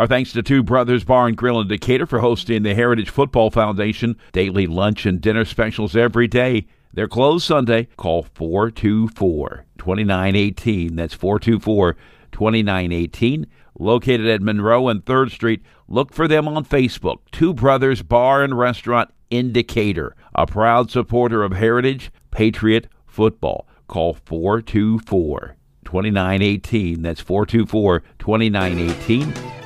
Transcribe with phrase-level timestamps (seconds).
[0.00, 3.50] Our thanks to Two Brothers Bar and Grill in Decatur for hosting the Heritage Football
[3.50, 6.68] Foundation daily lunch and dinner specials every day.
[6.94, 7.86] They're closed Sunday.
[7.98, 10.96] Call 424 2918.
[10.96, 11.98] That's 424
[12.32, 13.46] 2918.
[13.78, 15.62] Located at Monroe and 3rd Street.
[15.86, 17.18] Look for them on Facebook.
[17.30, 23.68] Two Brothers Bar and Restaurant in Decatur, a proud supporter of Heritage Patriot football.
[23.86, 27.02] Call 424 2918.
[27.02, 29.59] That's 424 2918.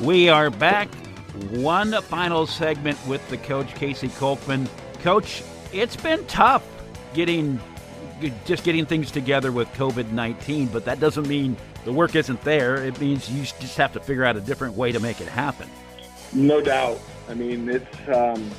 [0.00, 0.94] We are back.
[1.52, 4.68] One final segment with the coach, Casey Kolkman.
[5.00, 5.42] Coach,
[5.72, 6.62] it's been tough
[7.14, 7.58] getting
[8.44, 11.56] just getting things together with COVID 19, but that doesn't mean
[11.86, 12.76] the work isn't there.
[12.84, 15.68] It means you just have to figure out a different way to make it happen.
[16.34, 17.00] No doubt.
[17.28, 18.50] I mean, it's um,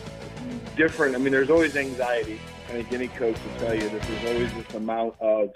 [0.75, 1.13] different.
[1.15, 2.39] I mean, there's always anxiety.
[2.69, 5.51] I think any coach will tell you that there's always this amount of,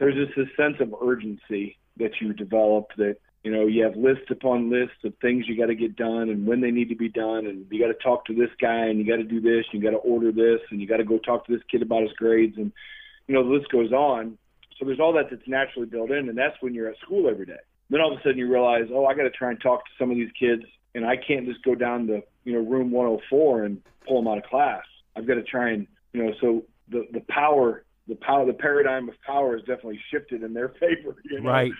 [0.00, 4.30] there's just this sense of urgency that you develop that, you know, you have lists
[4.30, 7.08] upon lists of things you got to get done and when they need to be
[7.08, 7.46] done.
[7.46, 9.80] And you got to talk to this guy and you got to do this, and
[9.80, 12.02] you got to order this, and you got to go talk to this kid about
[12.02, 12.56] his grades.
[12.56, 12.72] And,
[13.28, 14.38] you know, the list goes on.
[14.78, 16.28] So there's all that that's naturally built in.
[16.28, 17.60] And that's when you're at school every day.
[17.90, 19.90] Then all of a sudden you realize, oh, I got to try and talk to
[19.98, 20.64] some of these kids
[20.94, 24.38] and I can't just go down to you know room 104 and pull them out
[24.38, 24.84] of class.
[25.16, 29.08] I've got to try and you know so the the power the power the paradigm
[29.08, 31.16] of power has definitely shifted in their favor.
[31.24, 31.50] You know?
[31.50, 31.72] Right.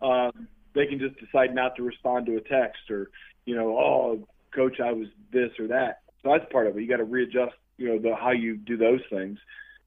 [0.00, 3.10] Um, they can just decide not to respond to a text or
[3.44, 6.02] you know oh coach I was this or that.
[6.22, 6.82] So that's part of it.
[6.82, 9.38] You got to readjust you know the how you do those things.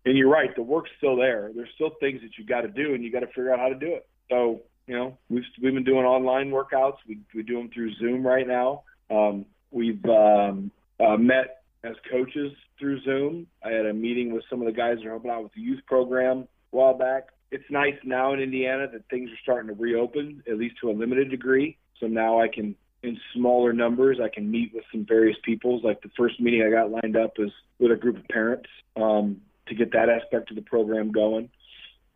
[0.07, 1.51] And you're right, the work's still there.
[1.55, 3.69] There's still things that you got to do, and you got to figure out how
[3.69, 4.07] to do it.
[4.29, 6.97] So you know, we've we've been doing online workouts.
[7.07, 8.83] We we do them through Zoom right now.
[9.09, 13.47] Um, we've um, uh, met as coaches through Zoom.
[13.63, 15.61] I had a meeting with some of the guys that are helping out with the
[15.61, 17.29] youth program a while back.
[17.55, 20.93] It's nice now in Indiana that things are starting to reopen, at least to a
[20.93, 21.77] limited degree.
[21.99, 25.83] So now I can, in smaller numbers, I can meet with some various peoples.
[25.83, 29.41] Like the first meeting I got lined up is with a group of parents um,
[29.67, 31.49] to get that aspect of the program going,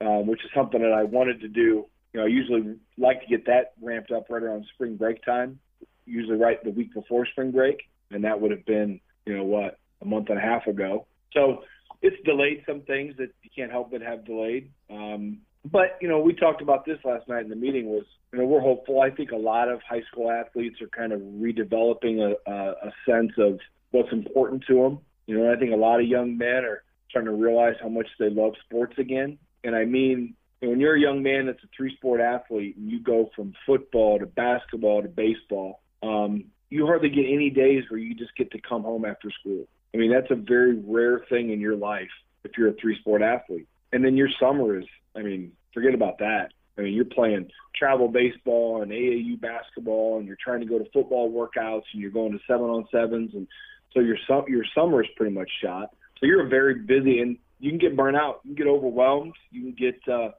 [0.02, 3.28] um, which is something that I wanted to do you know, I usually like to
[3.28, 5.60] get that ramped up right around spring break time,
[6.06, 9.78] usually right the week before spring break, and that would have been, you know, what
[10.02, 11.06] a month and a half ago.
[11.34, 11.64] So
[12.02, 14.72] it's delayed some things that you can't help but have delayed.
[14.90, 17.88] Um, but you know, we talked about this last night in the meeting.
[17.88, 19.02] Was you know, we're hopeful.
[19.02, 22.94] I think a lot of high school athletes are kind of redeveloping a, a, a
[23.06, 23.60] sense of
[23.92, 25.00] what's important to them.
[25.28, 28.08] You know, I think a lot of young men are starting to realize how much
[28.20, 29.38] they love sports again.
[29.64, 33.02] And I mean when you're a young man that's a three sport athlete and you
[33.02, 38.14] go from football to basketball to baseball, um, you hardly get any days where you
[38.14, 39.68] just get to come home after school.
[39.94, 42.10] I mean, that's a very rare thing in your life
[42.44, 43.68] if you're a three sport athlete.
[43.92, 44.86] And then your summer is,
[45.16, 46.50] I mean, forget about that.
[46.78, 50.86] I mean, you're playing travel baseball and AAU basketball, and you're trying to go to
[50.94, 53.48] football workouts, and you're going to seven on sevens, and
[53.94, 54.16] so your
[54.48, 55.90] your summer is pretty much shot.
[56.20, 59.62] So you're very busy, and you can get burnt out, you can get overwhelmed, you
[59.62, 60.30] can get uh,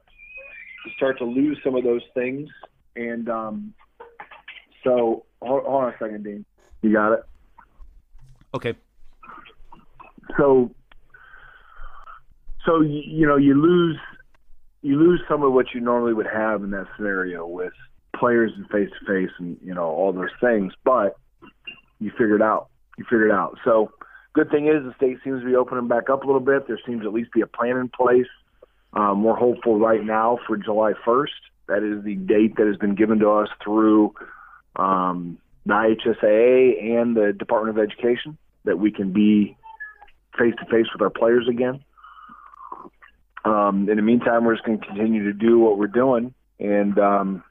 [0.95, 2.49] start to lose some of those things.
[2.95, 3.73] And um,
[4.83, 6.45] so, hold, hold on a second, Dean.
[6.81, 7.23] You got it.
[8.53, 8.75] Okay.
[10.37, 10.71] So,
[12.65, 13.97] so you, know, you lose
[14.81, 17.73] you lose some of what you normally would have in that scenario with
[18.15, 21.15] players and face to face and you know all those things, but
[21.99, 22.69] you figure it out.
[22.97, 23.57] You figure it out.
[23.63, 23.91] So,
[24.33, 26.67] good thing is the state seems to be opening back up a little bit.
[26.67, 28.27] There seems to at least be a plan in place.
[28.93, 31.27] Um, we're hopeful right now for July 1st.
[31.67, 34.13] That is the date that has been given to us through
[34.75, 39.55] um, the IHSAA and the Department of Education that we can be
[40.37, 41.83] face to face with our players again.
[43.43, 46.97] Um, in the meantime, we're just going to continue to do what we're doing and
[46.99, 47.43] um,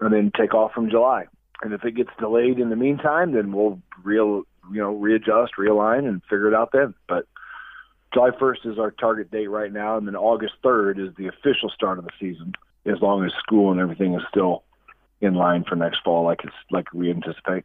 [0.00, 1.26] and then take off from July.
[1.62, 6.06] And if it gets delayed in the meantime, then we'll real you know readjust, realign,
[6.06, 6.94] and figure it out then.
[7.08, 7.26] But
[8.12, 11.70] July 1st is our target date right now, and then August 3rd is the official
[11.70, 12.52] start of the season,
[12.84, 14.64] as long as school and everything is still
[15.20, 17.64] in line for next fall, like it's like we anticipate.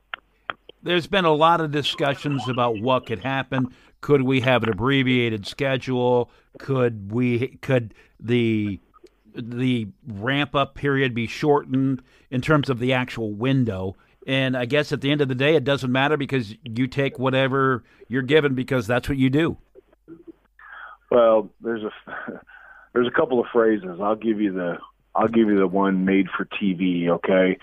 [0.87, 3.75] There's been a lot of discussions about what could happen.
[3.99, 6.31] Could we have an abbreviated schedule?
[6.59, 7.57] Could we?
[7.61, 8.79] Could the
[9.35, 12.01] the ramp up period be shortened
[12.31, 13.97] in terms of the actual window?
[14.25, 17.19] And I guess at the end of the day, it doesn't matter because you take
[17.19, 19.57] whatever you're given because that's what you do.
[21.11, 21.91] Well, there's a
[22.93, 23.99] there's a couple of phrases.
[24.01, 24.77] I'll give you the
[25.13, 27.09] I'll give you the one made for TV.
[27.09, 27.57] Okay,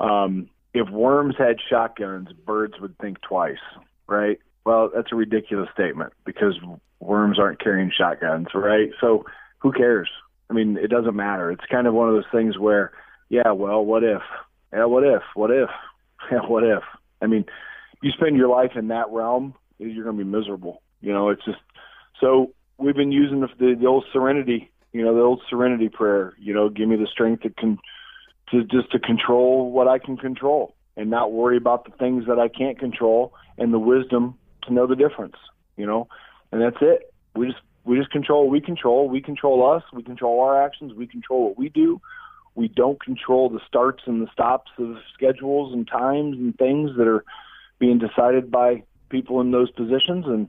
[0.00, 3.56] um, if worms had shotguns, birds would think twice.
[4.06, 4.38] Right?
[4.66, 6.58] Well, that's a ridiculous statement because
[7.00, 8.90] worms aren't carrying shotguns, right?
[9.00, 9.24] So
[9.58, 10.10] who cares?
[10.50, 11.50] I mean, it doesn't matter.
[11.50, 12.92] It's kind of one of those things where,
[13.28, 14.22] yeah, well, what if?
[14.72, 15.22] Yeah, what if?
[15.34, 15.68] What if?
[16.32, 16.82] Yeah, what if?
[17.20, 17.44] I mean,
[18.00, 20.80] you spend your life in that realm, you're going to be miserable.
[21.02, 21.58] You know, it's just
[22.18, 26.32] so we've been using the, the, the old serenity, you know, the old serenity prayer.
[26.38, 27.78] You know, give me the strength to con-
[28.50, 32.38] to just to control what I can control and not worry about the things that
[32.38, 35.36] I can't control and the wisdom to know the difference.
[35.76, 36.08] You know,
[36.52, 37.12] and that's it.
[37.34, 38.48] We just we just control.
[38.48, 39.08] We control.
[39.08, 39.82] We control us.
[39.92, 40.94] We control our actions.
[40.94, 42.00] We control what we do.
[42.54, 47.08] We don't control the starts and the stops of schedules and times and things that
[47.08, 47.24] are
[47.78, 50.24] being decided by people in those positions.
[50.26, 50.48] And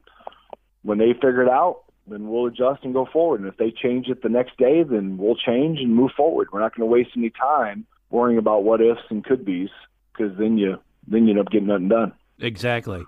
[0.83, 3.41] when they figure it out, then we'll adjust and go forward.
[3.41, 6.49] And if they change it the next day, then we'll change and move forward.
[6.51, 9.69] We're not going to waste any time worrying about what ifs and could be's
[10.11, 12.13] because then you then you end up getting nothing done.
[12.39, 13.03] Exactly.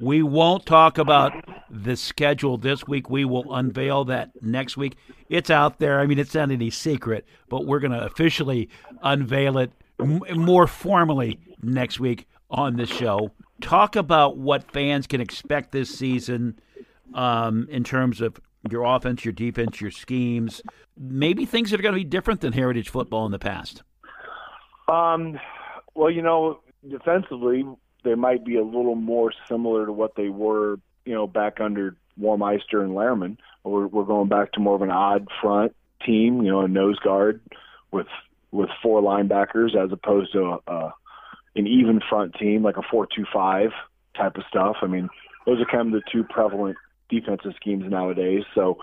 [0.00, 1.32] We won't talk about
[1.70, 3.10] the schedule this week.
[3.10, 4.96] We will unveil that next week.
[5.28, 6.00] It's out there.
[6.00, 8.68] I mean, it's not any secret, but we're going to officially
[9.02, 13.30] unveil it m- more formally next week on the show.
[13.60, 16.58] Talk about what fans can expect this season
[17.14, 18.40] um, in terms of
[18.70, 20.62] your offense, your defense, your schemes.
[20.96, 23.82] Maybe things are going to be different than Heritage football in the past.
[24.88, 25.38] Um,
[25.94, 27.64] well, you know, defensively,
[28.04, 31.96] they might be a little more similar to what they were, you know, back under
[32.20, 33.36] Warmeister and Lehrman.
[33.64, 36.98] We're, we're going back to more of an odd front team, you know, a nose
[37.00, 37.40] guard
[37.90, 38.06] with
[38.50, 40.94] with four linebackers as opposed to a, a,
[41.54, 43.70] an even front team like a four-two-five
[44.16, 44.76] type of stuff.
[44.80, 45.10] I mean,
[45.44, 46.78] those are kind of the two prevalent
[47.08, 48.44] defensive schemes nowadays.
[48.54, 48.78] So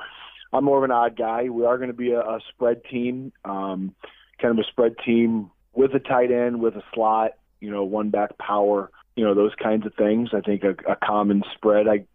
[0.54, 1.50] I'm more of an odd guy.
[1.50, 3.96] We are going to be a, a spread team, um,
[4.42, 8.10] kind of a spread team with a tight end, with a slot, you know, one
[8.10, 10.30] back power, you know those kinds of things.
[10.34, 11.88] I think a, a common spread.
[11.88, 12.06] I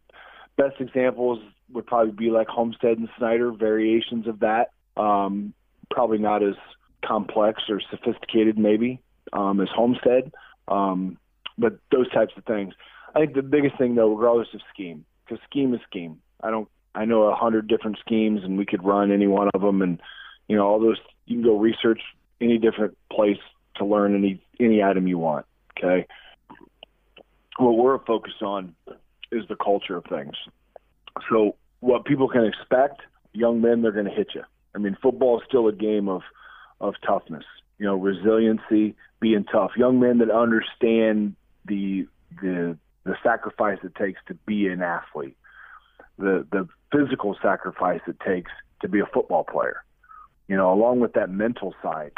[0.56, 1.40] best examples
[1.72, 4.72] would probably be like Homestead and Snider, variations of that.
[4.96, 5.54] Um,
[5.90, 6.54] probably not as
[7.04, 9.00] complex or sophisticated maybe
[9.32, 10.32] um, as Homestead,
[10.68, 11.16] um,
[11.56, 12.74] but those types of things.
[13.14, 16.18] I think the biggest thing though, regardless of scheme, because scheme is scheme.
[16.42, 16.68] I don't.
[16.94, 20.00] I know a hundred different schemes, and we could run any one of them, and
[20.48, 20.98] you know all those.
[21.26, 22.00] You can go research
[22.40, 23.38] any different place
[23.76, 25.46] to learn any any item you want.
[25.78, 26.06] Okay,
[27.58, 28.74] what we're focused on
[29.30, 30.34] is the culture of things.
[31.28, 34.42] So what people can expect, young men, they're going to hit you.
[34.74, 36.22] I mean, football is still a game of
[36.80, 37.44] of toughness,
[37.78, 39.72] you know, resiliency, being tough.
[39.76, 41.36] Young men that understand
[41.66, 42.08] the
[42.42, 45.36] the the sacrifice it takes to be an athlete,
[46.18, 48.50] the the physical sacrifice it takes
[48.82, 49.82] to be a football player.
[50.48, 52.12] You know, along with that mental side,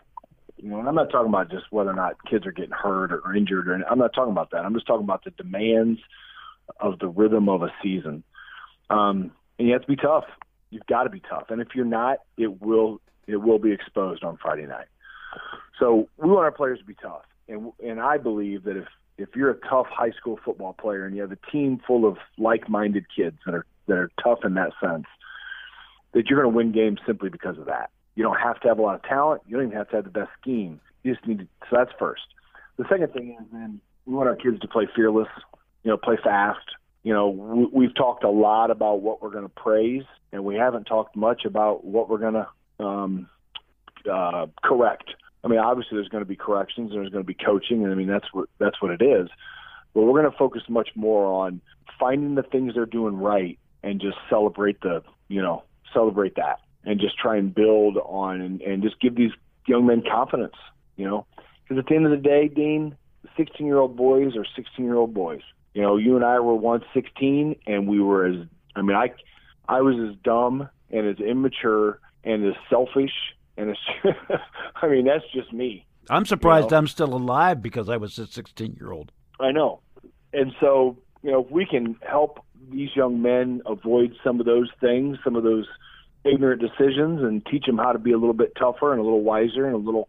[0.57, 3.35] you know, I'm not talking about just whether or not kids are getting hurt or
[3.35, 4.65] injured, or I'm not talking about that.
[4.65, 6.01] I'm just talking about the demands
[6.81, 8.23] of the rhythm of a season.
[8.89, 10.25] Um, and you have to be tough.
[10.71, 14.25] You've got to be tough, and if you're not, it will it will be exposed
[14.25, 14.87] on Friday night.
[15.79, 18.87] So we want our players to be tough, and and I believe that if
[19.19, 22.17] if you're a tough high school football player and you have a team full of
[22.39, 25.07] like-minded kids that are that are tough in that sense,
[26.13, 27.91] that you're going to win games simply because of that.
[28.15, 29.43] You don't have to have a lot of talent.
[29.47, 30.81] You don't even have to have the best scheme.
[31.03, 31.49] You just need to.
[31.71, 32.23] So that's first.
[32.77, 35.29] The second thing is then we want our kids to play fearless.
[35.83, 36.67] You know, play fast.
[37.03, 40.55] You know, we, we've talked a lot about what we're going to praise, and we
[40.55, 42.49] haven't talked much about what we're going to
[42.85, 43.29] um,
[44.11, 45.11] uh, correct.
[45.45, 47.93] I mean, obviously there's going to be corrections, and there's going to be coaching, and
[47.93, 49.29] I mean that's what that's what it is.
[49.95, 51.61] But we're going to focus much more on
[51.99, 57.01] finding the things they're doing right and just celebrate the you know celebrate that and
[57.01, 59.31] just try and build on and, and just give these
[59.67, 60.55] young men confidence,
[60.97, 61.27] you know.
[61.63, 62.97] Because at the end of the day, Dean,
[63.37, 65.43] 16 year old boys are 16 year old boys.
[65.75, 68.47] You know, you and I were once 16, and we were as,
[68.77, 69.13] I mean, I,
[69.69, 73.13] I was as dumb and as immature and as selfish
[73.57, 73.77] and as,
[74.83, 75.87] I mean, that's just me.
[76.11, 76.79] I'm surprised you know?
[76.79, 79.13] I'm still alive because I was a 16 year old.
[79.41, 79.81] I know.
[80.33, 84.71] And so, you know, if we can help these young men avoid some of those
[84.81, 85.67] things, some of those
[86.25, 89.23] ignorant decisions and teach them how to be a little bit tougher and a little
[89.23, 90.09] wiser and a little,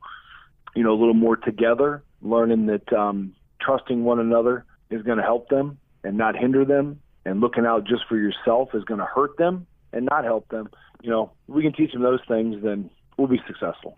[0.76, 5.24] you know, a little more together, learning that um, trusting one another is going to
[5.24, 9.06] help them and not hinder them, and looking out just for yourself is going to
[9.06, 10.70] hurt them and not help them.
[11.02, 13.96] You know, we can teach them those things, then we'll be successful.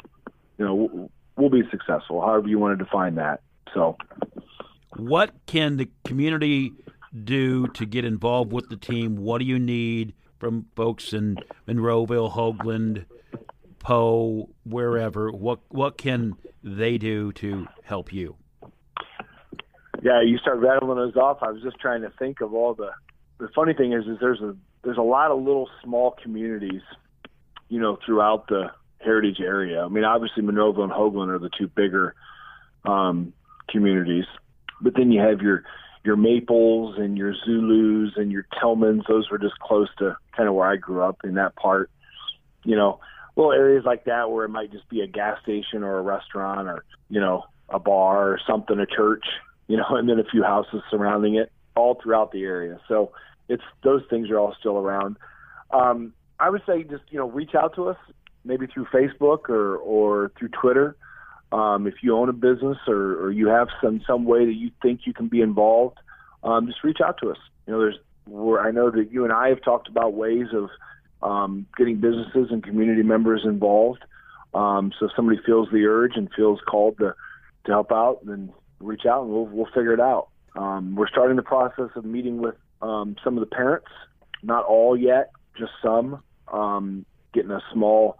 [0.58, 3.42] You know, we'll, we'll be successful, however you want to define that.
[3.74, 3.98] So,
[4.98, 6.72] what can the community
[7.24, 9.18] do to get involved with the team?
[9.18, 10.14] What do you need?
[10.40, 13.06] from folks in Monroeville, Hoagland,
[13.80, 15.32] Poe, wherever.
[15.32, 18.36] What what can they do to help you?
[20.04, 21.40] Yeah, you start rattling those off.
[21.42, 22.92] I was just trying to think of all the.
[23.38, 26.82] The funny thing is, is there's a there's a lot of little small communities
[27.68, 28.72] you know, throughout the
[29.06, 29.84] heritage area.
[29.84, 32.16] I mean, obviously Monroeville and Hoagland are the two bigger
[32.84, 33.34] um,
[33.70, 34.26] communities,
[34.82, 35.64] but then you have your
[36.04, 39.08] your Maples and your Zulus and your Tillmans.
[39.08, 41.90] Those were just close to kind of where I grew up in that part.
[42.64, 43.00] You know,
[43.36, 46.68] little areas like that where it might just be a gas station or a restaurant
[46.68, 49.26] or you know a bar or something, a church.
[49.68, 52.80] You know, and then a few houses surrounding it, all throughout the area.
[52.88, 53.12] So
[53.50, 55.18] it's those things are all still around.
[55.72, 57.98] Um, I would say just you know reach out to us
[58.46, 60.96] maybe through Facebook or or through Twitter.
[61.52, 64.72] Um, if you own a business or, or you have some some way that you
[64.82, 65.98] think you can be involved,
[66.44, 67.38] um, just reach out to us.
[67.66, 70.70] You know, there's where I know that you and I have talked about ways of
[71.22, 74.04] um, getting businesses and community members involved.
[74.54, 77.14] Um, so if somebody feels the urge and feels called to
[77.66, 80.30] to help out, then reach out and we'll we'll figure it out.
[80.56, 83.90] Um, we're starting the process of meeting with um, some of the parents,
[84.44, 88.18] not all yet, just some, um, getting a small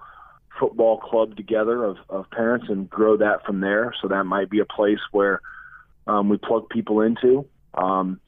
[0.60, 3.94] football club together of, of parents and grow that from there.
[4.02, 5.42] So that might be a place where
[6.08, 7.46] um, we plug people into.
[7.74, 8.20] Um,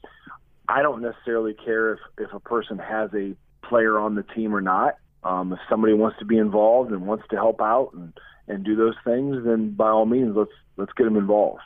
[0.68, 4.60] I don't necessarily care if, if a person has a player on the team or
[4.60, 4.96] not.
[5.24, 8.12] Um, if somebody wants to be involved and wants to help out and,
[8.46, 11.62] and do those things, then by all means, let's let's get them involved.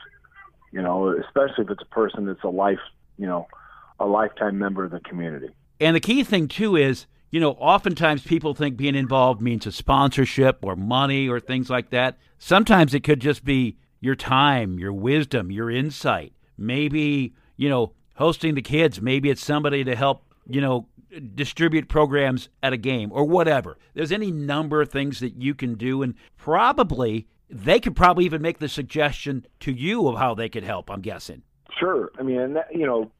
[0.71, 2.78] You know, especially if it's a person that's a life,
[3.19, 3.47] you know,
[4.00, 5.50] a lifetime member of the community.
[5.81, 9.72] And the key thing too is you know, oftentimes people think being involved means a
[9.72, 12.18] sponsorship or money or things like that.
[12.38, 16.34] Sometimes it could just be your time, your wisdom, your insight.
[16.58, 19.00] Maybe, you know, hosting the kids.
[19.00, 20.86] Maybe it's somebody to help, you know,
[21.34, 23.78] distribute programs at a game or whatever.
[23.94, 26.02] There's any number of things that you can do.
[26.02, 30.64] And probably they could probably even make the suggestion to you of how they could
[30.64, 31.42] help, I'm guessing.
[31.80, 32.10] Sure.
[32.18, 33.10] I mean, you know,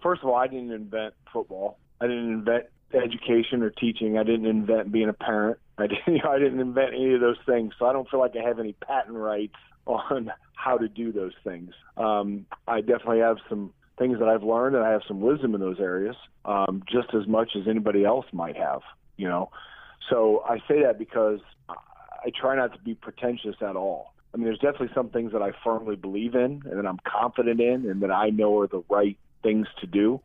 [0.00, 1.78] first of all, I didn't invent football.
[2.00, 4.18] I didn't invent education or teaching.
[4.18, 5.58] I didn't invent being a parent.
[5.78, 7.74] I didn't, you know, I didn't invent any of those things.
[7.78, 9.54] So I don't feel like I have any patent rights
[9.86, 11.72] on how to do those things.
[11.96, 15.60] Um, I definitely have some things that I've learned, and I have some wisdom in
[15.60, 18.80] those areas, um, just as much as anybody else might have.
[19.16, 19.50] You know,
[20.08, 21.40] so I say that because
[22.24, 24.14] I try not to be pretentious at all.
[24.32, 27.60] I mean, there's definitely some things that I firmly believe in and that I'm confident
[27.60, 30.20] in and that I know are the right things to do.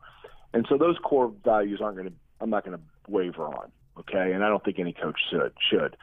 [0.52, 3.70] And so those core values aren't going to I'm not going to waver on.
[3.98, 5.96] Okay, and I don't think any coach should should.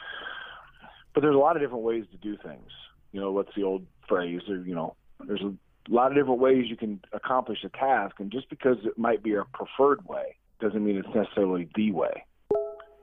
[1.13, 2.69] But there's a lot of different ways to do things.
[3.11, 4.41] You know, what's the old phrase?
[4.49, 5.53] Or you know, there's a
[5.89, 9.35] lot of different ways you can accomplish a task, and just because it might be
[9.35, 12.25] a preferred way doesn't mean it's necessarily the way.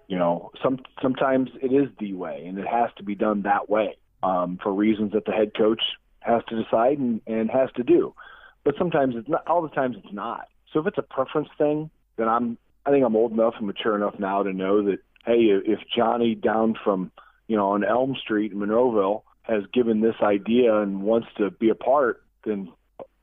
[0.09, 3.71] You know, some sometimes it is the way, and it has to be done that
[3.71, 5.83] way um, for reasons that the head coach
[6.21, 8.15] has to decide and, and has to do.
[8.65, 9.47] But sometimes it's not.
[9.47, 10.49] All the times it's not.
[10.73, 12.59] So if it's a preference thing, then I'm
[12.91, 16.35] I think I'm old enough and mature enough now to know that hey, if Johnny
[16.35, 17.13] down from
[17.47, 21.69] you know on Elm Street in Monroeville has given this idea and wants to be
[21.69, 22.69] a part, then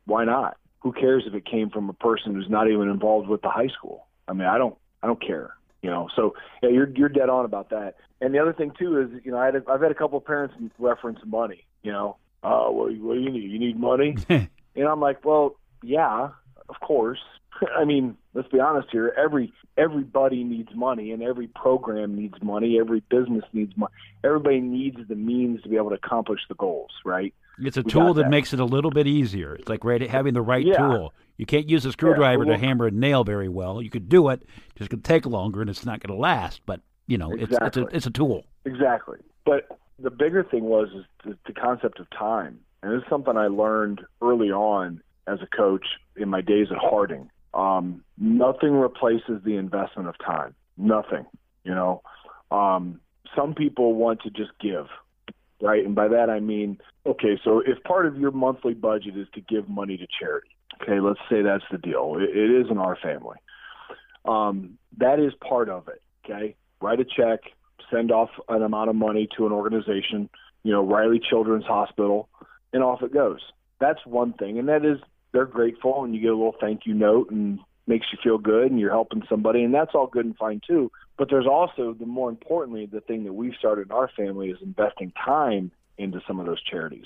[0.05, 0.55] why not?
[0.79, 3.67] Who cares if it came from a person who's not even involved with the high
[3.67, 4.07] school?
[4.27, 5.53] I mean, I don't, I don't care.
[5.81, 6.33] You know, so
[6.63, 7.95] yeah, you're you're dead on about that.
[8.21, 10.17] And the other thing too is, you know, I had a, I've had a couple
[10.17, 11.65] of parents reference money.
[11.83, 13.51] You know, uh, what, what do you need?
[13.51, 14.15] You need money?
[14.29, 16.29] and I'm like, well, yeah,
[16.69, 17.19] of course.
[17.77, 19.13] I mean, let's be honest here.
[19.17, 22.79] Every everybody needs money, and every program needs money.
[22.79, 23.93] Every business needs money.
[24.23, 27.33] Everybody needs the means to be able to accomplish the goals, right?
[27.59, 29.55] It's a we tool that, that, makes it a little bit easier.
[29.55, 30.77] It's like right, having the right yeah.
[30.77, 31.13] tool.
[31.37, 33.81] You can't use a screwdriver yeah, well, to hammer a nail very well.
[33.81, 34.43] You could do it,
[34.75, 36.61] just going to take longer, and it's not going to last.
[36.65, 37.67] But you know, exactly.
[37.67, 38.43] it's it's a, it's a tool.
[38.65, 39.17] Exactly.
[39.45, 43.37] But the bigger thing was is the, the concept of time, and this is something
[43.37, 49.43] I learned early on as a coach in my days at Harding um, nothing replaces
[49.43, 50.55] the investment of time.
[50.77, 51.25] Nothing.
[51.63, 52.01] You know,
[52.51, 53.01] um,
[53.35, 54.85] some people want to just give,
[55.61, 55.83] right?
[55.83, 59.41] And by that I mean, okay, so if part of your monthly budget is to
[59.41, 60.49] give money to charity,
[60.81, 62.15] okay, let's say that's the deal.
[62.19, 63.37] it, it is in our family.
[64.23, 66.01] Um, that is part of it.
[66.25, 67.39] Okay, write a check,
[67.91, 70.29] send off an amount of money to an organization,
[70.63, 72.29] you know, Riley Children's Hospital,
[72.71, 73.39] and off it goes.
[73.79, 74.99] That's one thing, and that is
[75.31, 78.69] they're grateful and you get a little thank you note and makes you feel good
[78.69, 80.91] and you're helping somebody and that's all good and fine too.
[81.17, 84.57] But there's also the more importantly the thing that we've started in our family is
[84.61, 87.05] investing time into some of those charities.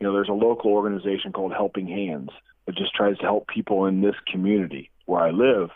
[0.00, 2.30] You know there's a local organization called helping hands
[2.66, 5.70] that just tries to help people in this community where i live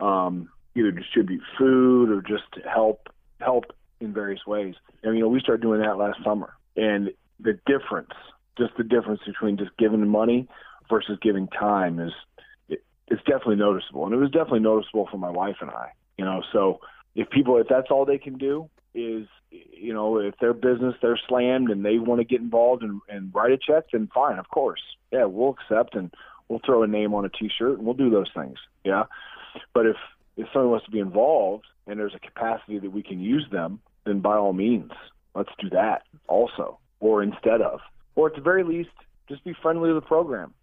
[0.00, 3.08] um, either distribute food or just help
[3.40, 3.64] help
[4.00, 4.74] in various ways.
[5.02, 6.54] And you know we started doing that last summer.
[6.76, 8.12] And the difference
[8.58, 10.48] just the difference between just giving money
[10.88, 12.12] versus giving time is
[12.68, 15.90] it, it's definitely noticeable, and it was definitely noticeable for my wife and I.
[16.16, 16.80] You know, so
[17.14, 21.20] if people if that's all they can do, is, you know, if their business they're
[21.28, 24.48] slammed and they want to get involved and, and write a check, then fine, of
[24.48, 24.80] course,
[25.12, 26.12] yeah, we'll accept and
[26.48, 29.04] we'll throw a name on a T-shirt and we'll do those things, yeah.
[29.74, 29.96] But if
[30.36, 33.80] if someone wants to be involved and there's a capacity that we can use them,
[34.04, 34.92] then by all means,
[35.34, 37.80] let's do that also, or instead of,
[38.14, 38.90] or at the very least,
[39.28, 40.54] just be friendly to the program.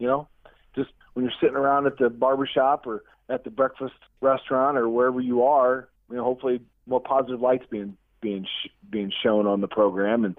[0.00, 0.28] You know,
[0.74, 5.20] just when you're sitting around at the barbershop or at the breakfast restaurant or wherever
[5.20, 9.68] you are, you know, hopefully more positive lights being being sh- being shown on the
[9.68, 10.36] program and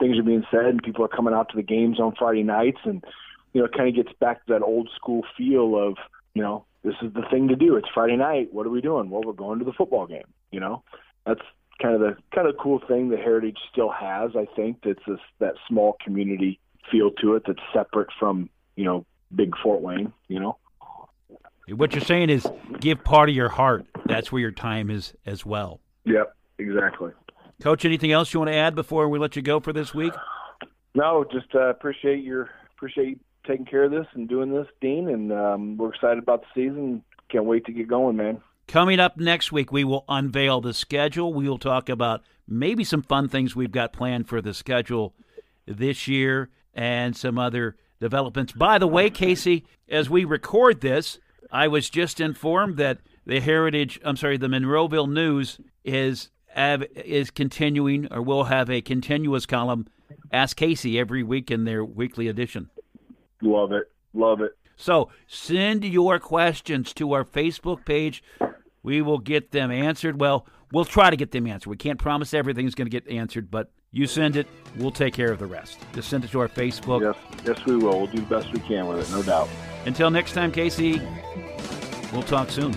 [0.00, 2.80] things are being said and people are coming out to the games on Friday nights
[2.84, 3.04] and
[3.52, 5.96] you know it kind of gets back to that old school feel of
[6.34, 7.76] you know this is the thing to do.
[7.76, 8.48] It's Friday night.
[8.52, 9.10] What are we doing?
[9.10, 10.82] Well we're going to the football game you know?
[11.26, 11.40] That's
[11.80, 15.20] kind of the kind of cool thing that Heritage still has I think that's this
[15.40, 20.40] that small community feel to it that's separate from you know big Fort Wayne you
[20.40, 20.58] know
[21.68, 22.46] what you're saying is
[22.80, 23.86] give part of your heart.
[24.06, 25.80] That's where your time is as well.
[26.04, 27.12] Yep, exactly.
[27.60, 30.12] Coach, anything else you want to add before we let you go for this week?
[30.94, 35.08] No, just uh, appreciate your appreciate you taking care of this and doing this, Dean.
[35.08, 37.02] And um, we're excited about the season.
[37.30, 38.40] Can't wait to get going, man.
[38.66, 41.32] Coming up next week, we will unveil the schedule.
[41.32, 45.14] We will talk about maybe some fun things we've got planned for the schedule
[45.66, 48.52] this year and some other developments.
[48.52, 51.18] By the way, Casey, as we record this,
[51.50, 58.12] I was just informed that the Heritage, I'm sorry, the Monroeville News is is continuing
[58.12, 59.86] or will have a continuous column.
[60.30, 62.68] Ask Casey every week in their weekly edition.
[63.40, 64.52] Love it, love it.
[64.76, 68.22] So send your questions to our Facebook page.
[68.82, 70.20] We will get them answered.
[70.20, 71.70] Well, we'll try to get them answered.
[71.70, 74.46] We can't promise everything's going to get answered, but you send it,
[74.76, 75.78] we'll take care of the rest.
[75.94, 77.02] Just send it to our Facebook.
[77.02, 77.98] Yes, yes, we will.
[77.98, 79.48] We'll do the best we can with it, no doubt.
[79.84, 81.00] Until next time, Casey,
[82.12, 82.74] we'll talk soon.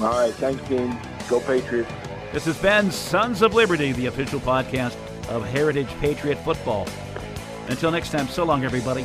[0.00, 0.32] All right.
[0.34, 0.96] Thanks, Dean.
[1.28, 1.90] Go Patriots.
[2.32, 4.96] This has been Sons of Liberty, the official podcast
[5.28, 6.86] of Heritage Patriot Football.
[7.68, 9.04] Until next time, so long, everybody.